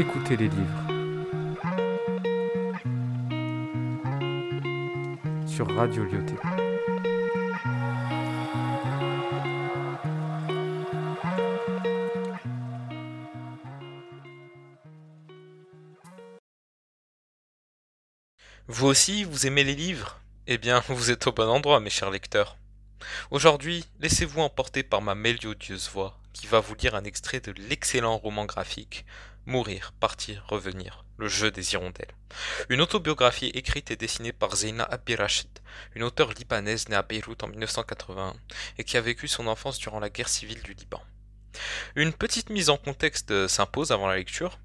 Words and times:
Écoutez 0.00 0.34
les 0.34 0.48
livres. 0.48 0.82
Sur 5.46 5.70
Radio 5.76 6.04
Lyoté. 6.04 6.32
Vous 18.68 18.86
aussi, 18.86 19.24
vous 19.24 19.46
aimez 19.46 19.64
les 19.64 19.74
livres? 19.74 20.18
Eh 20.46 20.56
bien, 20.56 20.82
vous 20.88 21.10
êtes 21.10 21.26
au 21.26 21.32
bon 21.32 21.46
endroit, 21.46 21.78
mes 21.80 21.90
chers 21.90 22.10
lecteurs. 22.10 22.56
Aujourd'hui, 23.30 23.84
laissez-vous 24.00 24.40
emporter 24.40 24.82
par 24.82 25.02
ma 25.02 25.14
mélodieuse 25.14 25.88
voix, 25.90 26.18
qui 26.32 26.46
va 26.46 26.60
vous 26.60 26.74
lire 26.74 26.94
un 26.94 27.04
extrait 27.04 27.40
de 27.40 27.52
l'excellent 27.52 28.16
roman 28.16 28.44
graphique 28.44 29.04
Mourir, 29.46 29.92
partir, 29.98 30.44
revenir, 30.48 31.04
le 31.16 31.26
jeu 31.26 31.50
des 31.50 31.72
hirondelles. 31.72 32.14
Une 32.68 32.82
autobiographie 32.82 33.50
écrite 33.54 33.90
et 33.90 33.96
dessinée 33.96 34.32
par 34.32 34.54
Zeina 34.54 34.84
Abirashid, 34.84 35.48
une 35.94 36.02
auteure 36.02 36.32
libanaise 36.32 36.88
née 36.88 36.96
à 36.96 37.02
Beyrouth 37.02 37.42
en 37.42 37.48
1981 37.48 38.34
et 38.78 38.84
qui 38.84 38.96
a 38.96 39.00
vécu 39.00 39.28
son 39.28 39.46
enfance 39.46 39.78
durant 39.78 39.98
la 39.98 40.10
guerre 40.10 40.28
civile 40.28 40.62
du 40.62 40.74
Liban. 40.74 41.02
Une 41.96 42.12
petite 42.12 42.50
mise 42.50 42.70
en 42.70 42.76
contexte 42.76 43.48
s'impose 43.48 43.92
avant 43.92 44.06
la 44.06 44.16
lecture. 44.16 44.58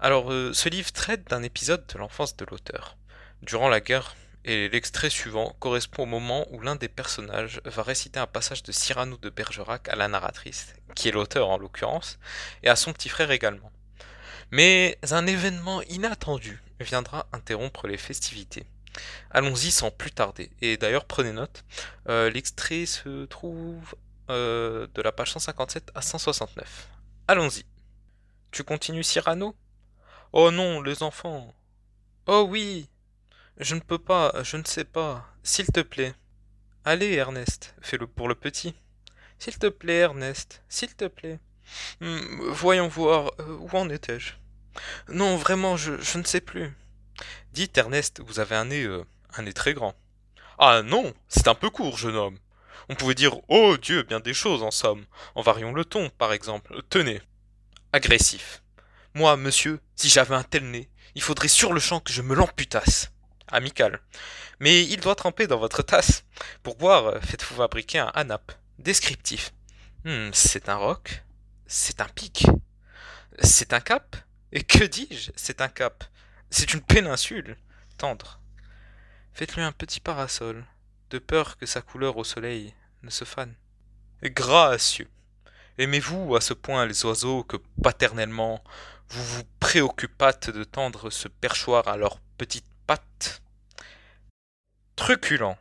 Alors, 0.00 0.32
euh, 0.32 0.52
ce 0.54 0.68
livre 0.68 0.92
traite 0.92 1.28
d'un 1.28 1.42
épisode 1.42 1.84
de 1.92 1.98
l'enfance 1.98 2.36
de 2.36 2.46
l'auteur. 2.48 2.96
Durant 3.42 3.68
la 3.68 3.80
guerre, 3.80 4.14
et 4.44 4.68
l'extrait 4.68 5.10
suivant 5.10 5.54
correspond 5.58 6.04
au 6.04 6.06
moment 6.06 6.46
où 6.50 6.60
l'un 6.60 6.76
des 6.76 6.88
personnages 6.88 7.60
va 7.64 7.82
réciter 7.82 8.18
un 8.18 8.26
passage 8.26 8.62
de 8.62 8.72
Cyrano 8.72 9.16
de 9.16 9.30
Bergerac 9.30 9.88
à 9.88 9.96
la 9.96 10.08
narratrice, 10.08 10.74
qui 10.94 11.08
est 11.08 11.12
l'auteur 11.12 11.48
en 11.48 11.58
l'occurrence, 11.58 12.18
et 12.62 12.68
à 12.68 12.76
son 12.76 12.92
petit 12.92 13.08
frère 13.08 13.30
également. 13.30 13.70
Mais 14.50 14.98
un 15.10 15.26
événement 15.26 15.82
inattendu 15.82 16.62
viendra 16.80 17.26
interrompre 17.32 17.86
les 17.86 17.98
festivités. 17.98 18.64
Allons-y 19.30 19.70
sans 19.70 19.90
plus 19.90 20.10
tarder. 20.10 20.50
Et 20.62 20.76
d'ailleurs, 20.76 21.04
prenez 21.04 21.32
note, 21.32 21.64
euh, 22.08 22.30
l'extrait 22.30 22.86
se 22.86 23.26
trouve 23.26 23.94
euh, 24.30 24.86
de 24.94 25.02
la 25.02 25.12
page 25.12 25.32
157 25.32 25.90
à 25.94 26.02
169. 26.02 26.88
Allons-y. 27.28 27.64
Tu 28.50 28.64
continues 28.64 29.04
Cyrano? 29.04 29.54
Oh 30.32 30.50
non, 30.50 30.80
les 30.80 31.02
enfants. 31.02 31.54
Oh 32.26 32.46
oui, 32.48 32.88
je 33.60 33.74
ne 33.74 33.80
peux 33.80 33.98
pas, 33.98 34.32
je 34.44 34.56
ne 34.56 34.64
sais 34.64 34.84
pas. 34.84 35.26
S'il 35.42 35.66
te 35.66 35.80
plaît. 35.80 36.14
Allez, 36.84 37.14
Ernest, 37.14 37.74
fais-le 37.80 38.06
pour 38.06 38.28
le 38.28 38.34
petit. 38.34 38.74
S'il 39.38 39.58
te 39.58 39.66
plaît, 39.66 39.98
Ernest, 39.98 40.62
s'il 40.68 40.94
te 40.94 41.06
plaît. 41.06 41.40
Hmm, 42.00 42.50
voyons 42.50 42.88
voir, 42.88 43.32
euh, 43.40 43.56
où 43.58 43.76
en 43.76 43.88
étais-je? 43.88 44.34
Non, 45.08 45.36
vraiment, 45.36 45.76
je, 45.76 46.18
ne 46.18 46.24
sais 46.24 46.40
plus. 46.40 46.72
Dites, 47.52 47.76
Ernest, 47.76 48.20
vous 48.24 48.38
avez 48.38 48.54
un 48.54 48.66
nez, 48.66 48.84
euh, 48.84 49.04
un 49.36 49.42
nez 49.42 49.52
très 49.52 49.74
grand. 49.74 49.94
Ah 50.58 50.82
non, 50.82 51.12
c'est 51.28 51.48
un 51.48 51.54
peu 51.54 51.68
court, 51.68 51.98
jeune 51.98 52.16
homme. 52.16 52.38
On 52.88 52.94
pouvait 52.94 53.14
dire 53.14 53.36
Oh 53.48 53.76
Dieu, 53.76 54.02
bien 54.02 54.20
des 54.20 54.34
choses 54.34 54.62
en 54.62 54.70
somme. 54.70 55.04
En 55.34 55.42
variant 55.42 55.72
le 55.72 55.84
ton, 55.84 56.10
par 56.10 56.32
exemple. 56.32 56.80
Tenez. 56.90 57.20
Agressif. 57.92 58.62
Moi, 59.14 59.36
monsieur, 59.36 59.80
si 59.96 60.08
j'avais 60.08 60.34
un 60.36 60.44
tel 60.44 60.70
nez, 60.70 60.88
il 61.14 61.22
faudrait 61.22 61.48
sur 61.48 61.72
le 61.72 61.80
champ 61.80 62.00
que 62.00 62.12
je 62.12 62.22
me 62.22 62.34
l'amputasse 62.34 63.10
amical. 63.52 64.00
Mais 64.60 64.84
il 64.84 65.00
doit 65.00 65.14
tremper 65.14 65.46
dans 65.46 65.58
votre 65.58 65.82
tasse. 65.82 66.24
Pour 66.62 66.76
boire, 66.76 67.06
euh, 67.06 67.20
faites-vous 67.20 67.56
fabriquer 67.56 67.98
un 67.98 68.10
anap. 68.14 68.52
Descriptif. 68.78 69.52
Hmm, 70.04 70.30
c'est 70.32 70.68
un 70.68 70.76
roc. 70.76 71.24
C'est 71.66 72.00
un 72.00 72.08
pic. 72.08 72.46
C'est 73.42 73.72
un 73.72 73.80
cap. 73.80 74.16
Et 74.52 74.62
que 74.62 74.84
dis-je 74.84 75.30
C'est 75.36 75.60
un 75.60 75.68
cap. 75.68 76.04
C'est 76.50 76.72
une 76.72 76.80
péninsule. 76.80 77.56
Tendre. 77.98 78.40
Faites-lui 79.32 79.62
un 79.62 79.72
petit 79.72 80.00
parasol, 80.00 80.64
de 81.10 81.18
peur 81.18 81.56
que 81.58 81.66
sa 81.66 81.80
couleur 81.80 82.16
au 82.16 82.24
soleil 82.24 82.74
ne 83.02 83.10
se 83.10 83.24
fane. 83.24 83.54
Gracieux. 84.22 85.08
Aimez-vous 85.78 86.34
à 86.34 86.40
ce 86.40 86.54
point 86.54 86.86
les 86.86 87.04
oiseaux 87.04 87.44
que 87.44 87.56
paternellement 87.82 88.64
vous 89.10 89.24
vous 89.24 89.44
préoccupâtes 89.60 90.50
de 90.50 90.64
tendre 90.64 91.10
ce 91.10 91.28
perchoir 91.28 91.86
à 91.88 91.96
leurs 91.96 92.20
petites 92.36 92.66
pattes 92.88 93.42
Truculent. 94.96 95.56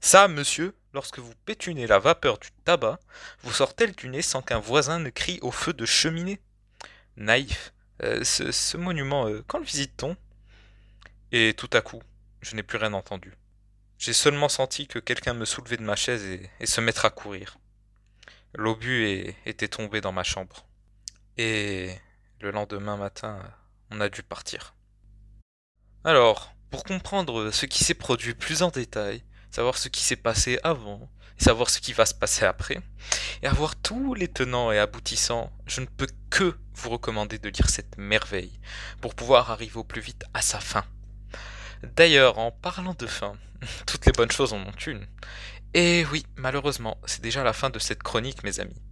Ça, 0.00 0.28
monsieur, 0.28 0.76
lorsque 0.92 1.18
vous 1.18 1.34
pétunez 1.46 1.88
la 1.88 1.98
vapeur 1.98 2.38
du 2.38 2.50
tabac, 2.64 3.00
vous 3.42 3.52
sort-elle 3.52 3.92
du 3.92 4.08
nez 4.08 4.22
sans 4.22 4.42
qu'un 4.42 4.60
voisin 4.60 5.00
ne 5.00 5.10
crie 5.10 5.40
au 5.42 5.50
feu 5.50 5.72
de 5.72 5.84
cheminée 5.84 6.38
Naïf. 7.16 7.72
Euh, 8.02 8.22
ce, 8.22 8.76
monument, 8.76 9.26
euh, 9.26 9.42
quand 9.48 9.58
le 9.58 9.64
visite-t-on? 9.64 10.16
Et 11.32 11.54
tout 11.56 11.70
à 11.72 11.80
coup, 11.80 12.02
je 12.42 12.54
n'ai 12.54 12.62
plus 12.62 12.78
rien 12.78 12.92
entendu. 12.92 13.32
J'ai 13.98 14.12
seulement 14.12 14.50
senti 14.50 14.86
que 14.86 14.98
quelqu'un 14.98 15.32
me 15.32 15.46
soulevait 15.46 15.78
de 15.78 15.82
ma 15.82 15.96
chaise 15.96 16.24
et, 16.24 16.66
se 16.66 16.80
mettre 16.82 17.06
à 17.06 17.10
courir. 17.10 17.56
L'obus 18.54 19.34
était 19.46 19.68
tombé 19.68 20.02
dans 20.02 20.12
ma 20.12 20.24
chambre. 20.24 20.66
Et 21.38 21.96
le 22.40 22.50
lendemain 22.50 22.98
matin, 22.98 23.40
on 23.90 24.00
a 24.02 24.10
dû 24.10 24.22
partir. 24.22 24.74
Alors, 26.04 26.55
pour 26.70 26.84
comprendre 26.84 27.50
ce 27.50 27.66
qui 27.66 27.84
s'est 27.84 27.94
produit 27.94 28.34
plus 28.34 28.62
en 28.62 28.70
détail, 28.70 29.22
savoir 29.50 29.78
ce 29.78 29.88
qui 29.88 30.02
s'est 30.02 30.16
passé 30.16 30.58
avant, 30.62 31.08
et 31.38 31.44
savoir 31.44 31.70
ce 31.70 31.80
qui 31.80 31.92
va 31.92 32.06
se 32.06 32.14
passer 32.14 32.44
après, 32.44 32.78
et 33.42 33.46
avoir 33.46 33.76
tous 33.76 34.14
les 34.14 34.28
tenants 34.28 34.72
et 34.72 34.78
aboutissants, 34.78 35.52
je 35.66 35.80
ne 35.80 35.86
peux 35.86 36.08
que 36.30 36.56
vous 36.74 36.90
recommander 36.90 37.38
de 37.38 37.48
lire 37.48 37.70
cette 37.70 37.98
merveille, 37.98 38.58
pour 39.00 39.14
pouvoir 39.14 39.50
arriver 39.50 39.76
au 39.76 39.84
plus 39.84 40.00
vite 40.00 40.24
à 40.34 40.42
sa 40.42 40.60
fin. 40.60 40.84
D'ailleurs, 41.94 42.38
en 42.38 42.50
parlant 42.50 42.94
de 42.94 43.06
fin, 43.06 43.34
toutes 43.86 44.06
les 44.06 44.12
bonnes 44.12 44.30
choses 44.30 44.52
en 44.52 44.58
ont 44.58 44.72
une. 44.86 45.06
Et 45.74 46.06
oui, 46.10 46.24
malheureusement, 46.36 46.98
c'est 47.04 47.22
déjà 47.22 47.44
la 47.44 47.52
fin 47.52 47.70
de 47.70 47.78
cette 47.78 48.02
chronique, 48.02 48.44
mes 48.44 48.60
amis. 48.60 48.82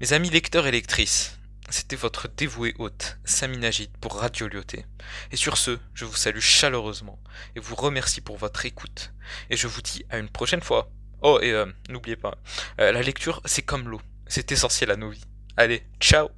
Mes 0.00 0.12
amis 0.12 0.30
lecteurs 0.30 0.66
et 0.66 0.70
lectrices, 0.70 1.38
c'était 1.70 1.96
votre 1.96 2.28
dévoué 2.28 2.74
hôte, 2.78 3.18
Saminagid, 3.24 3.90
pour 3.98 4.18
Radio 4.18 4.48
Lyoté. 4.48 4.84
Et 5.30 5.36
sur 5.36 5.56
ce, 5.56 5.78
je 5.94 6.04
vous 6.04 6.16
salue 6.16 6.40
chaleureusement 6.40 7.18
et 7.56 7.60
vous 7.60 7.74
remercie 7.74 8.20
pour 8.20 8.36
votre 8.36 8.66
écoute. 8.66 9.12
Et 9.50 9.56
je 9.56 9.66
vous 9.66 9.82
dis 9.82 10.04
à 10.10 10.18
une 10.18 10.28
prochaine 10.28 10.60
fois. 10.60 10.90
Oh, 11.22 11.38
et 11.40 11.52
euh, 11.52 11.66
n'oubliez 11.88 12.16
pas, 12.16 12.36
euh, 12.80 12.92
la 12.92 13.02
lecture, 13.02 13.40
c'est 13.44 13.62
comme 13.62 13.88
l'eau. 13.88 14.00
C'est 14.26 14.50
essentiel 14.52 14.90
à 14.90 14.96
nos 14.96 15.10
vies. 15.10 15.24
Allez, 15.56 15.82
ciao 16.00 16.28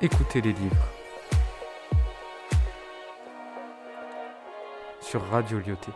Écoutez 0.00 0.42
les 0.42 0.52
livres. 0.52 0.88
Sur 5.00 5.22
Radio 5.30 5.60
Lyoté. 5.60 5.92